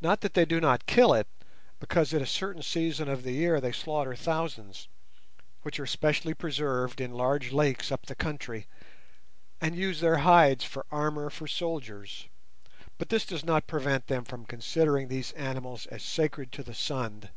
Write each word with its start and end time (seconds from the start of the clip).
Not 0.00 0.20
that 0.20 0.34
they 0.34 0.44
do 0.44 0.60
not 0.60 0.86
kill 0.86 1.12
it, 1.12 1.26
because 1.80 2.14
at 2.14 2.22
a 2.22 2.24
certain 2.24 2.62
season 2.62 3.08
of 3.08 3.24
the 3.24 3.32
year 3.32 3.60
they 3.60 3.72
slaughter 3.72 4.14
thousands—which 4.14 5.80
are 5.80 5.86
specially 5.88 6.34
preserved 6.34 7.00
in 7.00 7.12
large 7.14 7.50
lakes 7.50 7.90
up 7.90 8.06
the 8.06 8.14
country—and 8.14 9.74
use 9.74 9.98
their 9.98 10.18
hides 10.18 10.62
for 10.62 10.86
armour 10.92 11.30
for 11.30 11.48
soldiers; 11.48 12.28
but 12.96 13.08
this 13.08 13.26
does 13.26 13.44
not 13.44 13.66
prevent 13.66 14.06
them 14.06 14.22
from 14.24 14.46
considering 14.46 15.08
these 15.08 15.32
animals 15.32 15.86
as 15.86 16.04
sacred 16.04 16.52
to 16.52 16.62
the 16.62 16.72
sun. 16.72 17.30